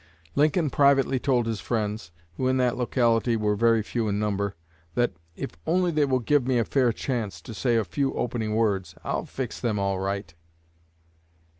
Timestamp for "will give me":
6.05-6.57